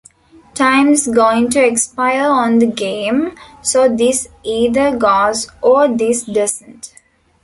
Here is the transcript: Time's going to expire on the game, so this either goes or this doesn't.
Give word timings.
Time's 0.55 1.05
going 1.07 1.51
to 1.51 1.63
expire 1.63 2.27
on 2.27 2.57
the 2.57 2.65
game, 2.65 3.35
so 3.61 3.87
this 3.87 4.29
either 4.41 4.97
goes 4.97 5.47
or 5.61 5.87
this 5.87 6.23
doesn't. 6.23 6.91